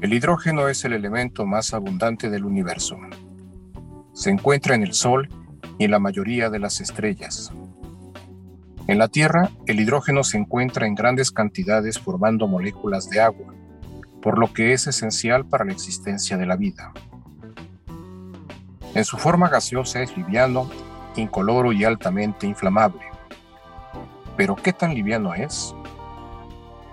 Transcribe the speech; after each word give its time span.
El 0.00 0.14
hidrógeno 0.14 0.68
es 0.68 0.82
el 0.86 0.94
elemento 0.94 1.44
más 1.44 1.74
abundante 1.74 2.30
del 2.30 2.46
universo. 2.46 2.96
Se 4.14 4.30
encuentra 4.30 4.74
en 4.74 4.82
el 4.82 4.94
Sol 4.94 5.28
y 5.78 5.84
en 5.84 5.90
la 5.90 5.98
mayoría 5.98 6.48
de 6.48 6.58
las 6.58 6.80
estrellas. 6.80 7.52
En 8.86 8.96
la 8.96 9.08
Tierra, 9.08 9.50
el 9.66 9.78
hidrógeno 9.78 10.24
se 10.24 10.38
encuentra 10.38 10.86
en 10.86 10.94
grandes 10.94 11.30
cantidades 11.30 11.98
formando 11.98 12.48
moléculas 12.48 13.10
de 13.10 13.20
agua, 13.20 13.52
por 14.22 14.38
lo 14.38 14.50
que 14.54 14.72
es 14.72 14.86
esencial 14.86 15.44
para 15.44 15.66
la 15.66 15.72
existencia 15.72 16.38
de 16.38 16.46
la 16.46 16.56
vida. 16.56 16.92
En 18.94 19.04
su 19.04 19.18
forma 19.18 19.50
gaseosa 19.50 20.02
es 20.02 20.16
liviano, 20.16 20.70
incoloro 21.16 21.72
y 21.72 21.84
altamente 21.84 22.46
inflamable. 22.46 23.02
Pero 24.34 24.56
¿qué 24.56 24.72
tan 24.72 24.94
liviano 24.94 25.34
es? 25.34 25.74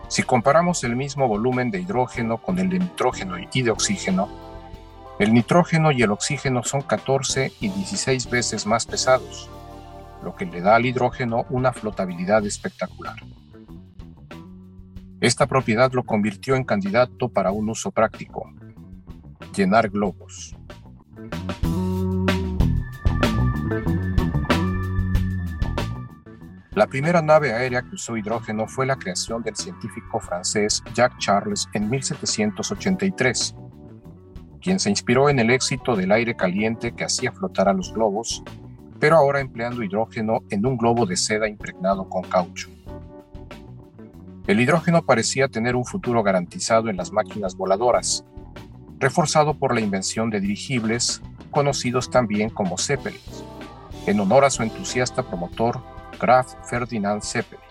Si 0.10 0.24
comparamos 0.24 0.84
el 0.84 0.96
mismo 0.96 1.28
volumen 1.28 1.70
de 1.70 1.82
hidrógeno 1.82 2.38
con 2.38 2.60
el 2.60 2.70
de 2.70 2.80
nitrógeno 2.80 3.36
y 3.52 3.62
de 3.62 3.72
oxígeno, 3.72 4.30
el 5.20 5.34
nitrógeno 5.34 5.92
y 5.92 6.02
el 6.02 6.12
oxígeno 6.12 6.64
son 6.64 6.82
14 6.82 7.52
y 7.60 7.70
16 7.70 8.30
veces 8.30 8.66
más 8.66 8.86
pesados, 8.86 9.50
lo 10.24 10.36
que 10.36 10.46
le 10.46 10.62
da 10.62 10.76
al 10.76 10.86
hidrógeno 10.86 11.46
una 11.50 11.74
flotabilidad 11.74 12.46
espectacular. 12.46 13.16
Esta 15.20 15.48
propiedad 15.48 15.92
lo 15.92 16.04
convirtió 16.04 16.56
en 16.56 16.64
candidato 16.64 17.30
para 17.30 17.52
un 17.52 17.70
uso 17.70 17.92
práctico, 17.92 18.50
llenar 19.56 19.90
globos. 19.90 20.56
La 26.78 26.86
primera 26.86 27.24
nave 27.24 27.54
aérea 27.54 27.82
que 27.82 27.96
usó 27.96 28.18
hidrógeno 28.18 28.68
fue 28.68 28.86
la 28.86 28.98
creación 28.98 29.42
del 29.42 29.56
científico 29.56 30.20
francés 30.20 30.84
Jacques 30.94 31.18
Charles 31.18 31.68
en 31.74 31.90
1783, 31.90 33.56
quien 34.62 34.80
se 34.80 34.92
inspiró 34.92 35.28
en 35.28 35.40
el 35.40 35.50
éxito 35.50 35.96
del 35.96 36.12
aire 36.12 36.36
caliente 36.36 36.92
que 36.92 37.04
hacía 37.04 37.32
flotar 37.32 37.68
a 37.68 37.74
los 37.74 37.92
globos, 37.96 38.44
pero 39.00 39.16
ahora 39.16 39.40
empleando 39.40 39.82
hidrógeno 39.82 40.44
en 40.52 40.68
un 40.68 40.78
globo 40.78 41.08
de 41.08 41.18
seda 41.18 41.50
impregnado 41.50 42.08
con 42.08 42.22
caucho. 42.22 42.70
El 44.46 44.60
hidrógeno 44.60 45.04
parecía 45.04 45.48
tener 45.48 45.76
un 45.76 45.84
futuro 45.84 46.22
garantizado 46.22 46.90
en 46.90 46.98
las 46.98 47.12
máquinas 47.12 47.56
voladoras, 47.56 48.24
reforzado 49.00 49.56
por 49.56 49.74
la 49.74 49.82
invención 49.82 50.30
de 50.30 50.42
dirigibles, 50.42 51.24
conocidos 51.50 52.12
también 52.12 52.52
como 52.52 52.78
Zeppelins, 52.78 53.44
en 54.06 54.20
honor 54.20 54.46
a 54.46 54.52
su 54.52 54.62
entusiasta 54.62 55.24
promotor 55.24 55.97
Graf 56.20 56.54
Ferdinand 56.70 57.22
Zeppelin. 57.22 57.64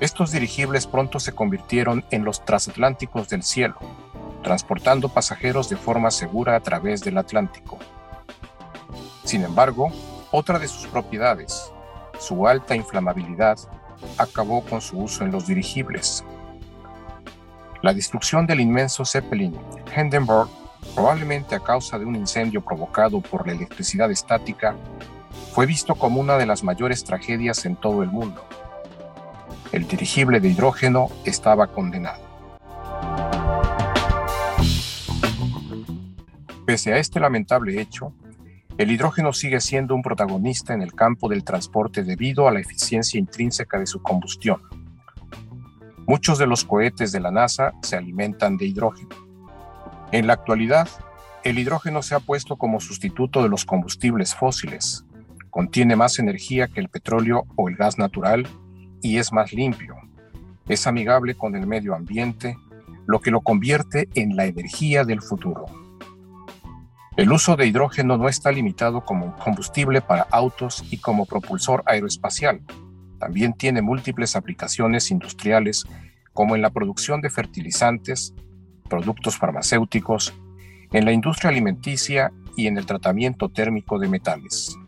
Estos 0.00 0.32
dirigibles 0.32 0.86
pronto 0.86 1.20
se 1.20 1.32
convirtieron 1.32 2.04
en 2.10 2.24
los 2.24 2.44
transatlánticos 2.44 3.28
del 3.28 3.42
cielo, 3.42 3.76
transportando 4.42 5.08
pasajeros 5.08 5.68
de 5.68 5.76
forma 5.76 6.10
segura 6.10 6.56
a 6.56 6.60
través 6.60 7.02
del 7.02 7.18
Atlántico. 7.18 7.78
Sin 9.24 9.44
embargo, 9.44 9.92
otra 10.32 10.58
de 10.58 10.66
sus 10.66 10.86
propiedades, 10.88 11.72
su 12.18 12.48
alta 12.48 12.74
inflamabilidad, 12.74 13.58
acabó 14.18 14.64
con 14.64 14.80
su 14.80 14.98
uso 14.98 15.24
en 15.24 15.30
los 15.30 15.46
dirigibles. 15.46 16.24
La 17.82 17.94
destrucción 17.94 18.46
del 18.46 18.60
inmenso 18.60 19.04
Zeppelin 19.04 19.56
Hindenburg, 19.96 20.48
probablemente 20.94 21.54
a 21.54 21.60
causa 21.60 21.98
de 21.98 22.04
un 22.04 22.16
incendio 22.16 22.60
provocado 22.60 23.20
por 23.20 23.46
la 23.46 23.52
electricidad 23.52 24.10
estática, 24.10 24.74
fue 25.52 25.66
visto 25.66 25.96
como 25.96 26.18
una 26.18 26.38
de 26.38 26.46
las 26.46 26.64
mayores 26.64 27.04
tragedias 27.04 27.66
en 27.66 27.76
todo 27.76 28.02
el 28.02 28.10
mundo. 28.10 28.42
El 29.70 29.86
dirigible 29.86 30.40
de 30.40 30.48
hidrógeno 30.48 31.10
estaba 31.26 31.66
condenado. 31.66 32.22
Pese 36.64 36.94
a 36.94 36.96
este 36.96 37.20
lamentable 37.20 37.78
hecho, 37.78 38.14
el 38.78 38.90
hidrógeno 38.90 39.34
sigue 39.34 39.60
siendo 39.60 39.94
un 39.94 40.00
protagonista 40.00 40.72
en 40.72 40.80
el 40.80 40.94
campo 40.94 41.28
del 41.28 41.44
transporte 41.44 42.02
debido 42.02 42.48
a 42.48 42.52
la 42.52 42.60
eficiencia 42.60 43.20
intrínseca 43.20 43.78
de 43.78 43.86
su 43.86 44.00
combustión. 44.00 44.62
Muchos 46.06 46.38
de 46.38 46.46
los 46.46 46.64
cohetes 46.64 47.12
de 47.12 47.20
la 47.20 47.30
NASA 47.30 47.74
se 47.82 47.96
alimentan 47.96 48.56
de 48.56 48.64
hidrógeno. 48.64 49.14
En 50.12 50.26
la 50.26 50.32
actualidad, 50.32 50.88
el 51.44 51.58
hidrógeno 51.58 52.00
se 52.02 52.14
ha 52.14 52.20
puesto 52.20 52.56
como 52.56 52.80
sustituto 52.80 53.42
de 53.42 53.50
los 53.50 53.66
combustibles 53.66 54.34
fósiles, 54.34 55.04
Contiene 55.52 55.96
más 55.96 56.18
energía 56.18 56.66
que 56.66 56.80
el 56.80 56.88
petróleo 56.88 57.44
o 57.56 57.68
el 57.68 57.76
gas 57.76 57.98
natural 57.98 58.48
y 59.02 59.18
es 59.18 59.34
más 59.34 59.52
limpio. 59.52 59.94
Es 60.66 60.86
amigable 60.86 61.34
con 61.34 61.54
el 61.54 61.66
medio 61.66 61.94
ambiente, 61.94 62.56
lo 63.04 63.20
que 63.20 63.30
lo 63.30 63.42
convierte 63.42 64.08
en 64.14 64.34
la 64.34 64.46
energía 64.46 65.04
del 65.04 65.20
futuro. 65.20 65.66
El 67.18 67.30
uso 67.30 67.54
de 67.54 67.66
hidrógeno 67.66 68.16
no 68.16 68.30
está 68.30 68.50
limitado 68.50 69.04
como 69.04 69.36
combustible 69.36 70.00
para 70.00 70.22
autos 70.30 70.84
y 70.90 70.96
como 70.96 71.26
propulsor 71.26 71.82
aeroespacial. 71.84 72.62
También 73.18 73.52
tiene 73.52 73.82
múltiples 73.82 74.36
aplicaciones 74.36 75.10
industriales 75.10 75.84
como 76.32 76.56
en 76.56 76.62
la 76.62 76.70
producción 76.70 77.20
de 77.20 77.28
fertilizantes, 77.28 78.32
productos 78.88 79.36
farmacéuticos, 79.36 80.32
en 80.92 81.04
la 81.04 81.12
industria 81.12 81.50
alimenticia 81.50 82.32
y 82.56 82.68
en 82.68 82.78
el 82.78 82.86
tratamiento 82.86 83.50
térmico 83.50 83.98
de 83.98 84.08
metales. 84.08 84.78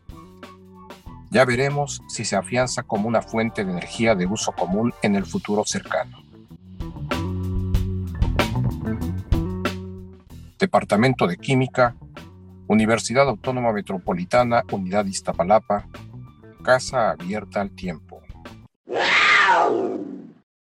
Ya 1.35 1.45
veremos 1.45 2.01
si 2.07 2.25
se 2.25 2.37
afianza 2.37 2.85
como 2.85 3.09
una 3.09 3.21
fuente 3.21 3.65
de 3.65 3.73
energía 3.73 4.15
de 4.15 4.25
uso 4.25 4.53
común 4.53 4.95
en 5.03 5.17
el 5.17 5.27
futuro 5.27 5.65
cercano. 5.67 6.23
Departamento 10.61 11.27
de 11.27 11.37
Química, 11.37 11.97
Universidad 12.69 13.29
Autónoma 13.29 13.73
Metropolitana, 13.73 14.63
Unidad 14.71 15.07
Iztapalapa, 15.07 15.89
Casa 16.63 17.11
Abierta 17.11 17.61
al 17.63 17.73
Tiempo. 17.73 18.14